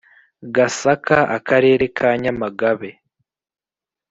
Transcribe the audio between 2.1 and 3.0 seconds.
Nyamagabe